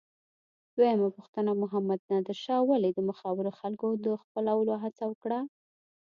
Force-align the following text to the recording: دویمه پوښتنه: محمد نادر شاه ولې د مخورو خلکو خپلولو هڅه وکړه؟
دویمه 0.75 1.07
پوښتنه: 1.17 1.51
محمد 1.61 2.01
نادر 2.09 2.37
شاه 2.43 2.61
ولې 2.67 2.89
د 2.93 2.99
مخورو 3.09 3.51
خلکو 3.59 3.85
خپلولو 4.23 4.73
هڅه 4.83 5.03
وکړه؟ 5.07 5.39